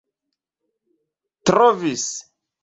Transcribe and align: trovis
trovis 1.45 2.09